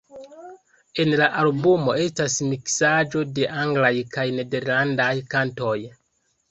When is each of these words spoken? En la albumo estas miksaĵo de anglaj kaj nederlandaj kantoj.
En 1.03 1.11
la 1.21 1.27
albumo 1.41 1.95
estas 2.05 2.39
miksaĵo 2.55 3.25
de 3.37 3.47
anglaj 3.67 3.95
kaj 4.19 4.29
nederlandaj 4.41 5.13
kantoj. 5.37 5.81